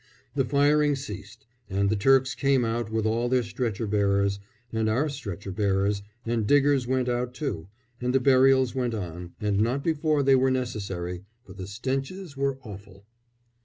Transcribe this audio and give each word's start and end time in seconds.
The 0.33 0.45
firing 0.45 0.95
ceased, 0.95 1.45
and 1.69 1.87
the 1.91 1.95
Turks 1.95 2.33
came 2.33 2.65
out 2.65 2.89
with 2.89 3.05
all 3.05 3.29
their 3.29 3.43
stretcher 3.43 3.85
bearers, 3.85 4.39
and 4.73 4.89
our 4.89 5.07
stretcher 5.09 5.51
bearers 5.51 6.01
and 6.25 6.47
diggers 6.47 6.87
went 6.87 7.07
out, 7.07 7.35
too, 7.35 7.67
and 8.01 8.11
the 8.11 8.19
burials 8.19 8.73
went 8.73 8.95
on 8.95 9.35
and 9.39 9.59
not 9.61 9.83
before 9.83 10.23
they 10.23 10.35
were 10.35 10.49
necessary, 10.49 11.23
for 11.43 11.53
the 11.53 11.67
stenches 11.67 12.35
were 12.35 12.57
awful. 12.63 13.05